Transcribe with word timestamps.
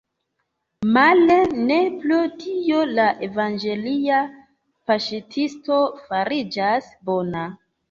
Male, 0.93 1.35
ne 1.67 1.77
pro 2.05 2.21
tio 2.39 2.79
la 3.01 3.05
evangelia 3.29 4.23
paŝtisto 4.93 5.81
fariĝas 6.09 6.93
bona. 7.13 7.49